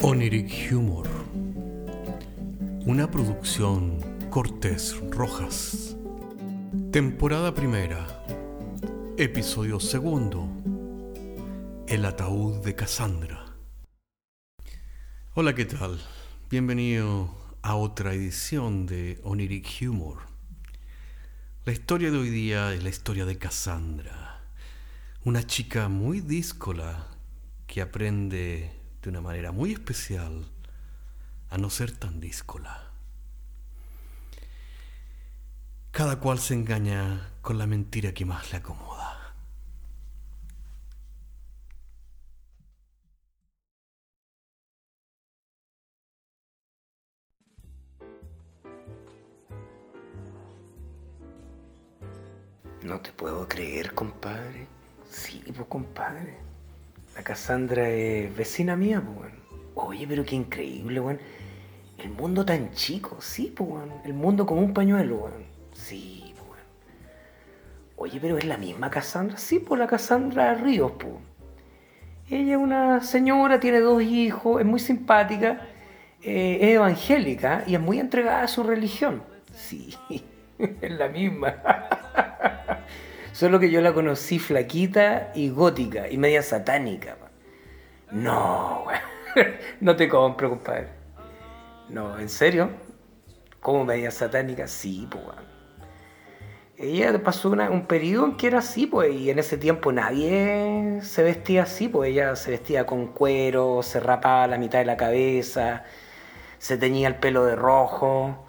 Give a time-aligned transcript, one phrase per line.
[0.00, 1.08] Oniric Humor.
[2.86, 3.98] Una producción
[4.30, 5.96] Cortés Rojas.
[6.92, 8.24] Temporada primera.
[9.16, 10.48] Episodio segundo.
[11.88, 13.44] El ataúd de Cassandra.
[15.34, 16.00] Hola, ¿qué tal?
[16.48, 20.18] Bienvenido a otra edición de Oniric Humor.
[21.64, 24.42] La historia de hoy día es la historia de Cassandra,
[25.24, 27.08] una chica muy díscola
[27.66, 28.77] que aprende
[29.08, 30.44] de una manera muy especial
[31.48, 32.90] a no ser tan díscola.
[35.92, 39.34] Cada cual se engaña con la mentira que más le acomoda.
[52.82, 54.66] No te puedo creer, compadre.
[55.10, 56.47] Sí, pues, compadre.
[57.18, 59.32] La Cassandra es vecina mía, pues, weón.
[59.74, 61.18] Oye, pero qué increíble, weón.
[61.98, 63.92] El mundo tan chico, sí, pues, weón.
[64.04, 65.42] El mundo como un pañuelo, weón.
[65.72, 66.62] Sí, pues, weón.
[67.96, 69.36] Oye, pero es la misma Cassandra.
[69.36, 71.14] Sí, pues, la Cassandra Ríos, pues.
[72.30, 75.66] Ella es una señora, tiene dos hijos, es muy simpática,
[76.22, 79.24] eh, es evangélica y es muy entregada a su religión.
[79.56, 79.92] Sí,
[80.58, 81.56] es la misma.
[83.38, 87.16] Solo que yo la conocí flaquita y gótica y media satánica.
[88.10, 88.84] No.
[89.80, 90.88] No te compro, compadre.
[91.88, 92.68] No, ¿en serio?
[93.60, 94.66] ¿Cómo media satánica?
[94.66, 95.22] Sí, pues.
[96.76, 100.98] Ella pasó una- un periodo en que era así, pues, y en ese tiempo nadie
[101.02, 104.96] se vestía así, pues ella se vestía con cuero, se rapaba la mitad de la
[104.96, 105.84] cabeza,
[106.58, 108.46] se teñía el pelo de rojo,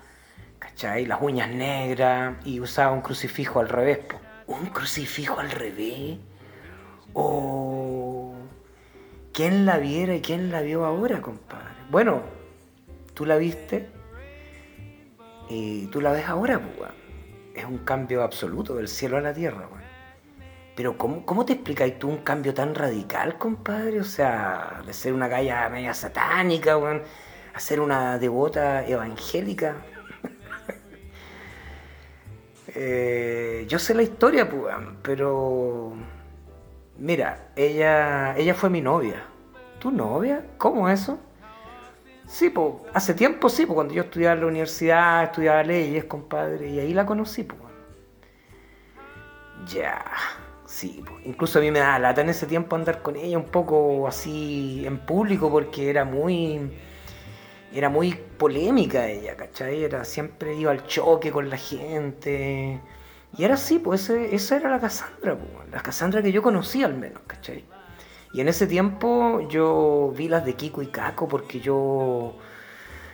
[0.58, 1.06] ¿cachai?
[1.06, 4.20] Las uñas negras y usaba un crucifijo al revés, po.
[4.50, 6.18] ¿Un crucifijo al revés?
[7.14, 8.34] ¿O
[9.32, 11.76] quién la viera y quién la vio ahora, compadre?
[11.92, 12.24] Bueno,
[13.14, 13.90] tú la viste
[15.50, 16.90] y tú la ves ahora, pues.
[17.54, 19.84] Es un cambio absoluto del cielo a la tierra, weón.
[20.76, 24.02] Pero ¿cómo, ¿cómo te explicáis tú un cambio tan radical, compadre?
[24.02, 27.04] O sea, de ser una galla media satánica, weón,
[27.54, 29.76] a ser una devota evangélica.
[32.76, 35.94] Eh, yo sé la historia, pues, pero...
[36.98, 39.24] Mira, ella, ella fue mi novia.
[39.80, 40.46] ¿Tu novia?
[40.58, 41.18] ¿Cómo eso?
[42.26, 46.70] Sí, pues, hace tiempo sí, pues, cuando yo estudiaba en la universidad, estudiaba leyes, compadre,
[46.70, 47.60] y ahí la conocí, pues.
[49.68, 50.04] Ya,
[50.66, 51.26] sí, pues.
[51.26, 54.84] Incluso a mí me daba lata en ese tiempo andar con ella un poco así
[54.86, 56.72] en público porque era muy
[57.74, 59.84] era muy polémica ella, ¿cachai?
[59.84, 62.80] Era, siempre iba al choque con la gente.
[63.38, 66.96] Y era así, pues esa era la Cassandra, pues, la Cassandra que yo conocía al
[66.96, 67.66] menos, ¿cachai?
[68.34, 72.36] Y en ese tiempo yo vi las de Kiko y Caco porque yo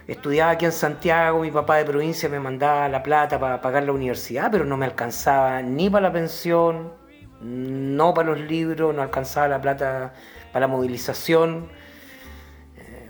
[0.08, 3.92] estudiaba aquí en Santiago, mi papá de provincia me mandaba la plata para pagar la
[3.92, 6.94] universidad, pero no me alcanzaba ni para la pensión,
[7.42, 10.14] no para los libros, no alcanzaba la plata
[10.52, 11.70] para la movilización.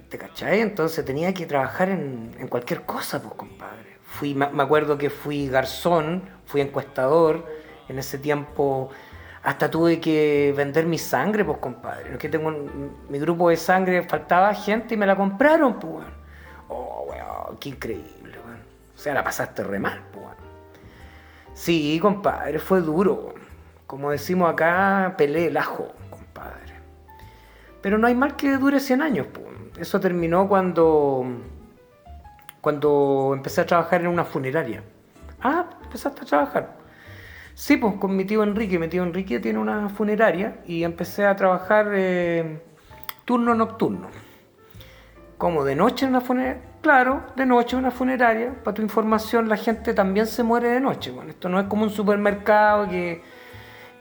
[0.09, 0.61] ¿Te cachai?
[0.61, 3.97] Entonces tenía que trabajar en, cualquier cosa, pues, compadre.
[4.03, 7.45] Fui, me acuerdo que fui garzón, fui encuestador.
[7.87, 8.89] En ese tiempo
[9.43, 12.13] hasta tuve que vender mi sangre, pues, compadre.
[12.13, 12.51] Es que tengo
[13.09, 16.05] mi grupo de sangre, faltaba gente y me la compraron, pues.
[16.67, 18.59] Oh, weón, qué increíble, weón.
[18.95, 20.25] O sea, la pasaste re mal, pues.
[21.53, 23.33] Sí, compadre, fue duro.
[23.87, 26.73] Como decimos acá, pelé el ajo, compadre.
[27.81, 29.27] Pero no hay mal que dure 100 años.
[29.27, 29.54] po.
[29.77, 31.25] Eso terminó cuando,
[32.61, 34.83] cuando empecé a trabajar en una funeraria.
[35.41, 36.77] Ah, empezaste a trabajar.
[37.53, 38.79] Sí, pues con mi tío Enrique.
[38.79, 42.61] Mi tío Enrique tiene una funeraria y empecé a trabajar eh,
[43.25, 44.09] turno nocturno.
[45.37, 46.61] Como de noche en una funeraria.
[46.81, 48.53] Claro, de noche en una funeraria.
[48.63, 51.11] Para tu información, la gente también se muere de noche.
[51.11, 53.21] Bueno, esto no es como un supermercado que,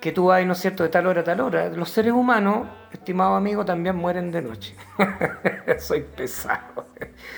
[0.00, 1.69] que tú vas, ¿no es cierto?, de tal hora a tal hora.
[1.70, 4.75] Los seres humanos, estimado amigo, también mueren de noche.
[5.79, 6.87] Soy pesado.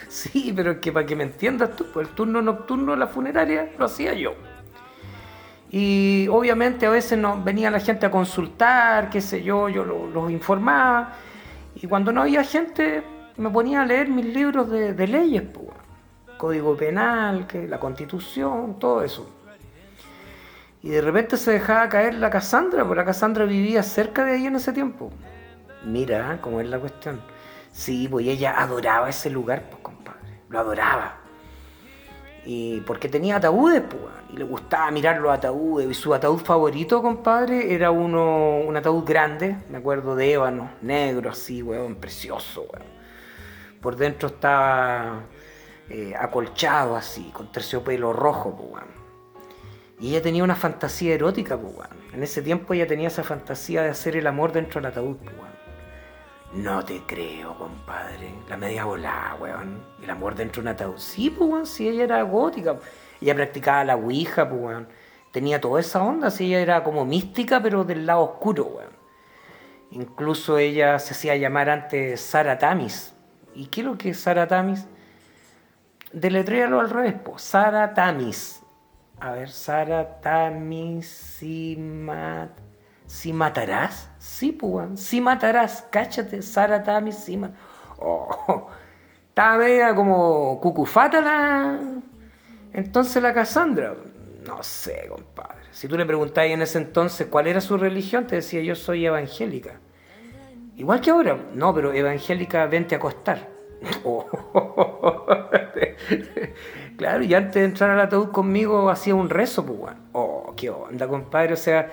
[0.08, 3.06] Sí, pero es que para que me entiendas tú, pues el turno nocturno de la
[3.06, 4.34] funeraria lo hacía yo.
[5.70, 10.06] Y obviamente a veces no, venía la gente a consultar, qué sé yo, yo lo-
[10.06, 11.14] los informaba.
[11.74, 13.02] Y cuando no había gente,
[13.36, 15.66] me ponía a leer mis libros de, leyes, pues.
[16.38, 19.28] Código penal, que, la constitución, todo eso.
[20.82, 24.46] Y de repente se dejaba caer la Cassandra, porque la Cassandra vivía cerca de ahí
[24.46, 25.10] en ese tiempo.
[25.86, 27.20] Mira cómo es la cuestión.
[27.70, 30.40] Sí, pues ella adoraba ese lugar, pues compadre.
[30.48, 31.18] Lo adoraba.
[32.44, 34.02] Y porque tenía ataúdes, pues,
[34.32, 35.88] y le gustaba mirar los ataúdes.
[35.88, 41.30] Y su ataúd favorito, compadre, era uno, un ataúd grande, me acuerdo de ébano, negro,
[41.30, 42.86] así, weón, precioso, weón.
[43.80, 45.22] por dentro estaba
[45.88, 48.96] eh, acolchado así, con terciopelo rojo, pues, weón.
[50.00, 51.96] Y ella tenía una fantasía erótica, pues, weón.
[52.12, 55.36] En ese tiempo ella tenía esa fantasía de hacer el amor dentro del ataúd, pues,
[55.36, 55.55] weón.
[56.56, 58.34] No te creo, compadre.
[58.48, 59.84] La media volada, weón.
[60.02, 60.96] El amor dentro de un ataúd.
[60.96, 62.76] Sí, pues, weón, sí, ella era gótica.
[63.20, 64.88] Ella practicaba la ouija, pues, weón.
[65.32, 68.96] Tenía toda esa onda, sí, ella era como mística, pero del lado oscuro, weón.
[69.90, 73.14] Incluso ella se hacía llamar antes Sara Tamis.
[73.54, 74.86] ¿Y qué es lo que es Sara Tamis?
[76.10, 77.42] Deletréalo al revés, pues.
[77.42, 78.62] Sara Tamis.
[79.20, 81.06] A ver, Sara Tamis,
[83.06, 84.10] si, matarás.
[84.18, 85.86] Sí, pues, si matarás.
[85.90, 87.40] Cáchate, Sara Tamis, si.
[87.98, 88.68] Oh,
[89.28, 91.78] estaba media como cucufata la...
[92.72, 93.94] Entonces la Cassandra.
[94.46, 95.56] No sé, compadre.
[95.72, 99.06] Si tú le preguntabas en ese entonces cuál era su religión, te decía yo soy
[99.06, 99.80] evangélica.
[100.76, 101.38] Igual que ahora.
[101.54, 103.48] No, pero evangélica, vente a acostar.
[106.96, 109.94] claro, y antes de entrar al ataúd conmigo hacía un rezo, pues.
[110.12, 111.54] Oh, qué onda, compadre.
[111.54, 111.90] O sea,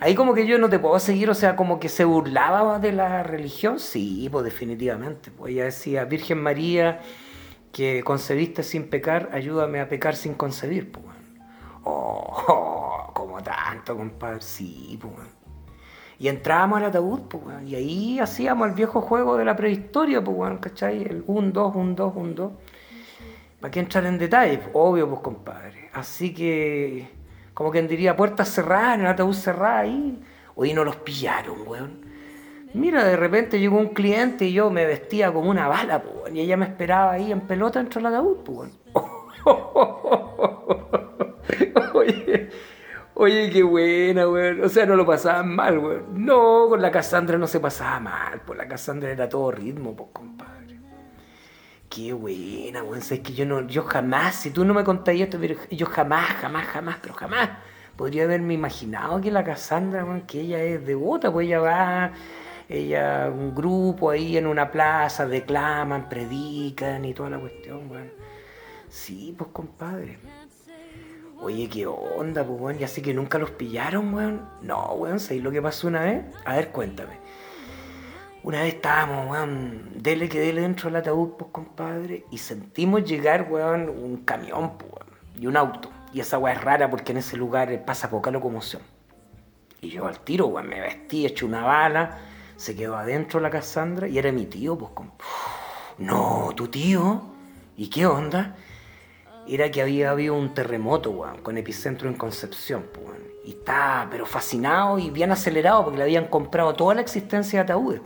[0.00, 2.92] ahí como que yo no te puedo seguir, o sea, como que se burlaba de
[2.92, 3.78] la religión.
[3.78, 5.30] Sí, pues definitivamente.
[5.30, 7.00] Pues ella decía, Virgen María,
[7.72, 11.20] que concebiste sin pecar, ayúdame a pecar sin concebir, pues, bueno.
[11.84, 14.40] oh, como tanto, compadre.
[14.40, 15.14] Sí, pues.
[16.18, 17.62] Y entrábamos al ataúd, pues.
[17.66, 21.02] Y ahí hacíamos el viejo juego de la prehistoria, pues, ¿cachai?
[21.02, 22.52] El 1, 2, 1, 2, 1, 2.
[23.60, 24.60] ¿Para qué entrar en detalles?
[24.72, 25.90] Obvio, pues, compadre.
[25.92, 27.08] Así que,
[27.60, 30.18] como quien diría, puertas cerradas, en el ataúd cerrado ahí.
[30.54, 32.06] Hoy no los pillaron, weón.
[32.72, 36.34] Mira, de repente llegó un cliente y yo me vestía como una bala, weón.
[36.34, 38.72] Y ella me esperaba ahí en pelota dentro del ataúd, weón.
[41.92, 42.48] Oye.
[43.12, 44.64] Oye, qué buena, weón.
[44.64, 46.24] O sea, no lo pasaban mal, weón.
[46.24, 48.40] No, con la Cassandra no se pasaba mal.
[48.46, 50.08] Pues la Cassandra era todo ritmo, pues.
[51.90, 52.98] Qué buena, weón.
[53.00, 55.38] Es que yo no, yo jamás, si tú no me contarías esto,
[55.72, 57.50] yo jamás, jamás, jamás, pero jamás
[57.96, 62.12] podría haberme imaginado que la Cassandra, weón, que ella es devota, pues ella va,
[62.68, 68.12] ella, un grupo ahí en una plaza, declaman, predican y toda la cuestión, weón.
[68.88, 70.18] Sí, pues, compadre.
[71.40, 72.78] Oye, ¿qué onda, pues, weón?
[72.78, 74.48] Ya sé que nunca los pillaron, weón.
[74.62, 76.24] No, weón, ¿sabéis lo que pasó una vez?
[76.44, 77.14] A ver, cuéntame.
[78.42, 83.48] Una vez estábamos, weón, dele que dele dentro del ataúd, pues, compadre, y sentimos llegar,
[83.50, 85.90] weón, un camión, pues, weón, y un auto.
[86.14, 88.80] Y esa weá es rara porque en ese lugar pasa poca locomoción.
[89.82, 92.18] Y yo al tiro, weón, me vestí, hecho una bala,
[92.56, 95.12] se quedó adentro la Cassandra y era mi tío, pues, con...
[95.98, 97.22] No, tu tío.
[97.76, 98.56] ¿Y qué onda?
[99.46, 103.22] era que había habido un terremoto, weón, con epicentro en Concepción, pues, weón.
[103.44, 107.64] Y estaba, pero fascinado y bien acelerado porque le habían comprado toda la existencia de
[107.64, 108.00] ataúdes.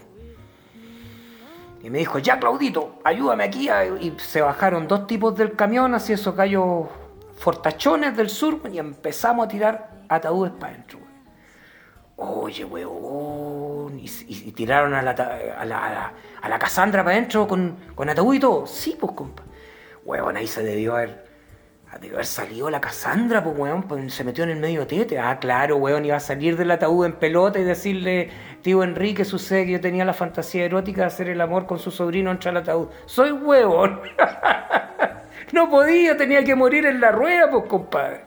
[1.84, 3.68] Y me dijo, ya Claudito, ayúdame aquí.
[4.00, 6.86] Y se bajaron dos tipos del camión, así esos gallos
[7.36, 10.98] fortachones del sur, y empezamos a tirar ataúdes para adentro.
[12.16, 14.08] Oye, weón, y,
[14.52, 18.66] tiraron a la, a la, a la, Casandra para adentro con, con ataúd y todo.
[18.66, 19.42] Sí, pues, compa.
[20.06, 21.26] Weón, ahí se debió haber
[22.00, 25.18] Debe haber salido la Cassandra, pues, weón, pues, se metió en el medio tete.
[25.18, 28.30] Ah, claro, weón, iba a salir del ataúd en pelota y decirle,
[28.62, 31.90] tío Enrique, sucede que yo tenía la fantasía erótica de hacer el amor con su
[31.90, 32.88] sobrino entre el ataúd.
[33.06, 34.00] Soy huevón.
[35.52, 38.22] no podía, tenía que morir en la rueda, pues, compadre.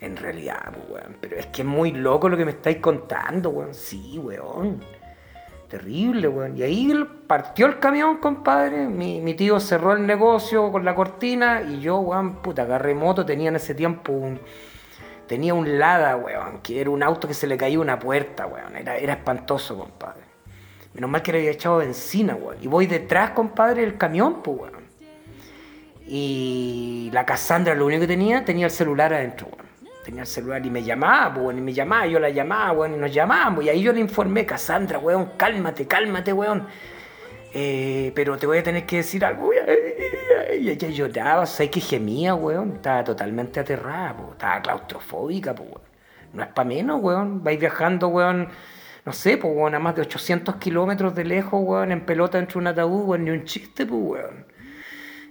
[0.00, 3.50] En realidad, pues, weón, pero es que es muy loco lo que me estáis contando,
[3.50, 3.74] weón.
[3.74, 4.97] Sí, weón.
[5.68, 6.56] Terrible, weón.
[6.56, 6.92] Y ahí
[7.26, 8.88] partió el camión, compadre.
[8.88, 13.24] Mi, tío cerró el negocio con la cortina y yo, weón, puta, agarré moto.
[13.26, 14.40] Tenía en ese tiempo un.
[15.26, 18.76] Tenía un Lada, weón, que era un auto que se le caía una puerta, weón.
[18.76, 20.22] Era, era espantoso, compadre.
[20.94, 22.56] Menos mal que le había echado benzina, weón.
[22.62, 24.88] Y voy detrás, compadre, del camión, pues, weón.
[26.06, 29.67] Y la Cassandra lo único que tenía, tenía el celular adentro, weón
[30.08, 32.96] tenía el celular y me llamaba, pues, y me llamaba, yo la llamaba, weón, y
[32.96, 36.66] nos llamábamos, y ahí yo le informé, Cassandra, weón, cálmate, cálmate, weón.
[37.52, 39.50] Eh, pero te voy a tener que decir algo,
[40.58, 45.82] y ella lloraba, sé que gemía, weón, estaba totalmente aterrada, pues, estaba claustrofóbica, pues, weón.
[46.32, 48.48] No es para menos, weón, vais viajando, weón,
[49.04, 52.58] no sé, pues, weón, a más de 800 kilómetros de lejos, weón, en pelota entre
[52.58, 54.46] un ataúd, weón, ni un chiste, pues, weón.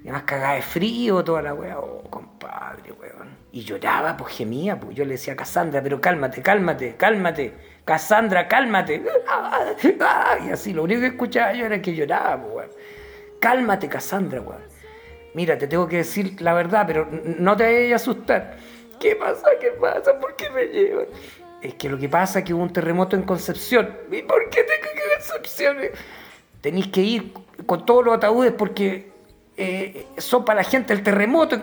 [0.08, 3.28] Y más cagada de frío, toda la weón, oh, compadre, weón.
[3.52, 7.54] Y lloraba, pues gemía, pues yo le decía a Cassandra, pero cálmate, cálmate, cálmate.
[7.84, 9.04] Cassandra, cálmate.
[10.48, 12.70] Y así, lo único que escuchaba yo era que lloraba, pues, weón.
[13.42, 14.62] Cálmate, Cassandra, weón.
[15.34, 18.58] Mira, te tengo que decir la verdad, pero no te vayas a asustar.
[19.02, 19.46] ¿Qué pasa?
[19.60, 20.18] ¿Qué pasa?
[20.18, 21.08] ¿Por qué me llevan?
[21.62, 23.94] Es que lo que pasa es que hubo un terremoto en Concepción.
[24.10, 25.78] ¿Y por qué tengo que Concepción?
[26.62, 27.34] Tenéis que ir
[27.66, 29.17] con todos los ataúdes porque
[29.58, 31.60] eh, son para la gente el terremoto.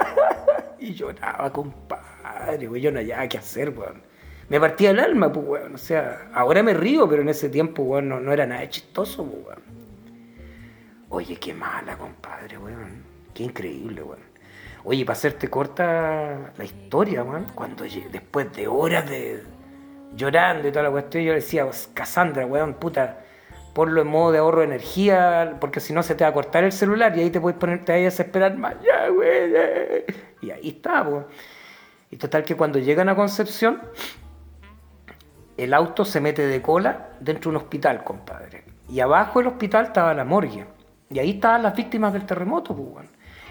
[0.78, 4.02] y lloraba, compadre, güey, yo no había qué hacer, weón.
[4.48, 5.74] Me partía el alma, pues, weón.
[5.74, 9.58] O sea, ahora me río, pero en ese tiempo, weón, no, era nada chistoso, pues.
[11.10, 13.04] Oye, qué mala, compadre, weón.
[13.34, 14.30] Qué increíble, weón.
[14.84, 19.42] Oye, para hacerte corta la historia, weón, cuando después de horas de
[20.16, 23.20] llorando y toda la cuestión, yo decía, Cassandra, weón, puta,
[23.72, 26.64] ponlo en modo de ahorro de energía, porque si no se te va a cortar
[26.64, 29.52] el celular y ahí te puedes ponerte ahí a desesperar más, ya, güey.
[30.40, 31.24] Y ahí está, pues.
[32.10, 33.80] Y total que cuando llegan a Concepción,
[35.56, 38.64] el auto se mete de cola dentro de un hospital, compadre.
[38.88, 40.66] Y abajo del hospital estaba la morgue.
[41.10, 43.06] Y ahí estaban las víctimas del terremoto, pues,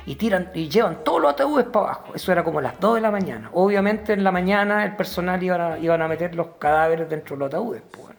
[0.05, 2.15] y tiran y llevan todos los ataúdes para abajo.
[2.15, 3.49] Eso era como las 2 de la mañana.
[3.53, 7.39] Obviamente en la mañana el personal iban a, iban a meter los cadáveres dentro de
[7.41, 7.83] los ataúdes.
[7.91, 8.15] Pues.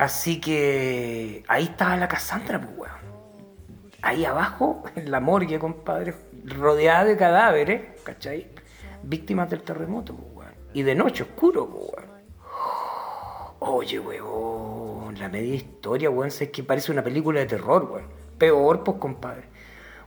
[0.00, 3.00] Así que ahí estaba la Cassandra, pues, weón.
[4.00, 8.50] Ahí abajo, en la morgue, compadre, rodeada de cadáveres, ¿cachai?
[9.02, 10.54] Víctimas del terremoto, pues, weón.
[10.72, 12.10] Y de noche oscuro, pues, weón.
[13.58, 18.06] Oye, weón, la media historia, weón, es que parece una película de terror, weón.
[18.38, 19.49] Peor, pues, compadre.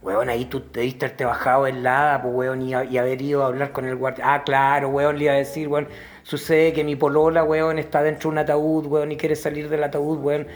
[0.04, 3.48] Weón, ahí tú te diste haberte bajado en la pues, weón, y, haber ido a
[3.48, 4.34] hablar con el guardia.
[4.34, 5.88] Ah, claro, weón, le iba a decir, weón,
[6.24, 9.84] Sucede que mi polola, weón, está dentro de un ataúd, weón, y quiere salir del
[9.84, 10.48] ataúd, weón.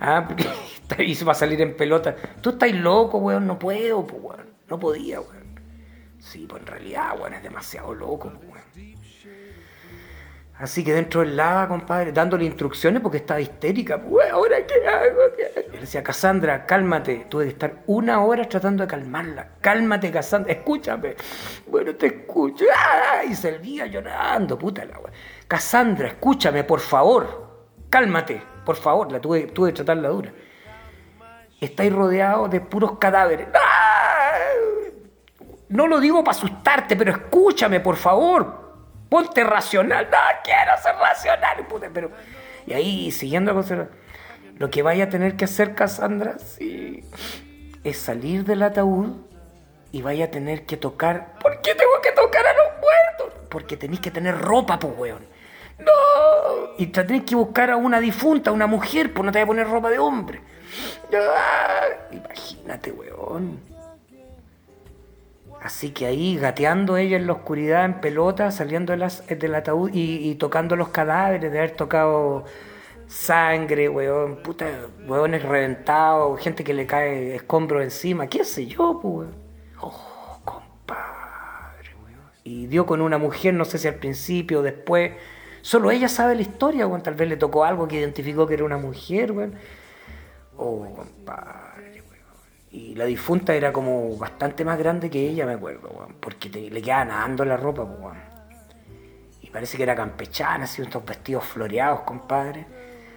[0.00, 0.28] Ah,
[0.88, 2.14] porque y va a salir en pelota.
[2.40, 4.46] Tú estás loco, weón, no puedo, pues, weón.
[4.68, 5.60] No podía, weón.
[6.20, 9.05] Sí, pues en realidad, weón, es demasiado loco, pues, weón.
[10.58, 14.00] Así que dentro del lava, compadre, dándole instrucciones porque estaba histérica.
[14.32, 15.20] ¿ahora qué hago?
[15.70, 17.26] Le decía, Cassandra, cálmate.
[17.28, 19.48] Tuve que estar una hora tratando de calmarla.
[19.60, 21.14] Cálmate, Cassandra, escúchame.
[21.66, 22.64] Bueno, te escucho.
[23.28, 25.12] Y se veía llorando, puta la wea.
[25.46, 27.66] Cassandra, escúchame, por favor.
[27.90, 29.12] Cálmate, por favor.
[29.12, 30.32] La tuve, tuve que tratarla dura.
[31.60, 33.48] Estáis rodeados de puros cadáveres.
[35.68, 38.65] No lo digo para asustarte, pero escúchame, por favor.
[39.08, 40.08] Ponte racional.
[40.10, 41.66] No quiero ser racional.
[41.92, 42.10] pero,
[42.66, 43.88] y ahí, siguiendo con
[44.58, 47.04] lo que vaya a tener que hacer Cassandra sí,
[47.84, 49.16] es salir del ataúd
[49.92, 51.34] y vaya a tener que tocar.
[51.40, 53.48] ¿Por qué tengo que tocar a los muertos?
[53.50, 55.26] Porque tenéis que tener ropa, pues, weón.
[55.78, 56.74] No.
[56.78, 59.46] Y tenéis que buscar a una difunta, a una mujer, pues no te voy a
[59.46, 60.40] poner ropa de hombre.
[62.10, 63.75] Imagínate, weón.
[65.62, 70.76] Así que ahí gateando ella en la oscuridad, en pelota, saliendo del ataúd y, tocando
[70.76, 72.44] los cadáveres, de haber tocado
[73.08, 74.66] sangre, weón, puta,
[75.06, 79.28] weones reventados, gente que le cae escombros encima, qué sé yo, pues,
[79.80, 82.30] Oh, compadre, weón.
[82.44, 85.12] Y dio con una mujer, no sé si al principio o después,
[85.62, 88.64] solo ella sabe la historia, weón, tal vez le tocó algo que identificó que era
[88.64, 89.54] una mujer, weón.
[90.56, 91.95] Oh, compadre.
[92.70, 97.04] Y la difunta era como bastante más grande que ella, me acuerdo, porque le quedaba
[97.04, 98.16] nadando la ropa, pues,
[99.42, 102.66] Y parece que era campechana, así, estos vestidos floreados, compadre.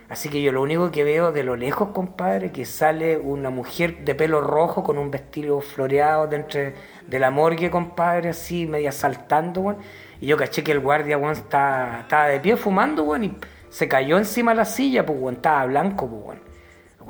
[0.09, 4.03] Así que yo lo único que veo de lo lejos, compadre, que sale una mujer
[4.03, 6.61] de pelo rojo con un vestido floreado dentro
[7.05, 9.77] de la morgue, compadre, así, media saltando, weón.
[10.19, 13.37] Y yo caché que el guardia, weón, estaba, de pie fumando, weón, y
[13.69, 16.48] se cayó encima de la silla, pues, weón, estaba blanco, pues, weón.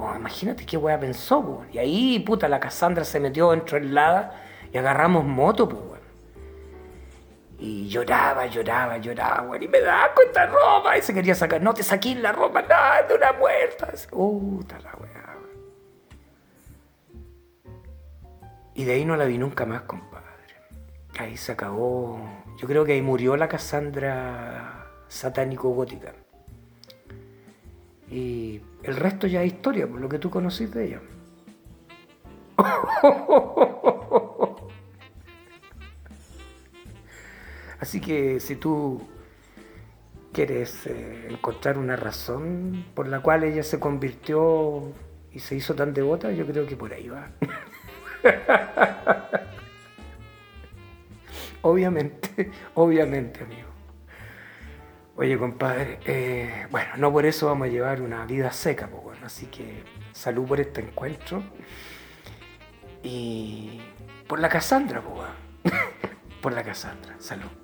[0.02, 4.34] Oh, imagínate qué weá pensó, Y ahí, puta, la Cassandra se metió dentro del lada
[4.72, 5.82] y agarramos moto, pues,
[7.58, 9.64] Y lloraba, lloraba, lloraba, weón.
[9.64, 10.98] Y me da cuenta ropa.
[10.98, 11.62] Y se quería sacar.
[11.62, 13.90] No te saquís la ropa, nada, de una muerta.
[14.10, 15.36] Puta la weá.
[18.76, 20.26] Y de ahí no la vi nunca más, compadre.
[21.20, 22.22] Ahí se acabó.
[22.58, 26.14] Yo creo que ahí murió la Cassandra satánico-gótica.
[28.10, 31.02] Y el resto ya es historia, por lo que tú conocís de ella.
[37.80, 39.02] Así que si tú
[40.34, 44.92] quieres eh, encontrar una razón por la cual ella se convirtió
[45.32, 47.32] y se hizo tan devota, yo creo que por ahí va.
[51.62, 53.69] obviamente, obviamente, amigo.
[55.22, 59.26] Oye, compadre, eh, bueno, no por eso vamos a llevar una vida seca, pues bueno,
[59.26, 59.84] así que
[60.14, 61.44] salud por este encuentro.
[63.04, 63.82] Y
[64.28, 65.76] por la Cassandra, pues
[66.42, 67.59] por la Cassandra, salud.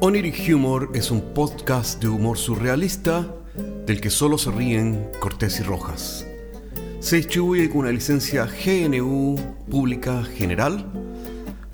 [0.00, 3.26] Oniric Humor es un podcast de humor surrealista
[3.84, 6.26] del que solo se ríen Cortés y Rojas.
[7.00, 9.36] Se distribuye con una licencia GNU
[9.70, 10.90] Pública General.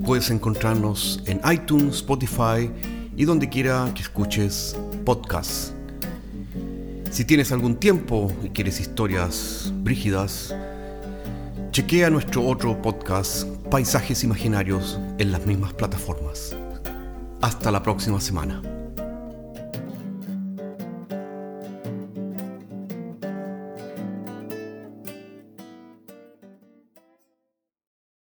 [0.05, 2.69] Puedes encontrarnos en iTunes, Spotify
[3.17, 5.73] y donde quiera que escuches podcasts.
[7.13, 10.53] Si tienes algún tiempo y quieres historias brígidas,
[11.73, 16.55] chequea nuestro otro podcast, Paisajes Imaginarios, en las mismas plataformas.
[17.41, 18.72] Hasta la próxima semana.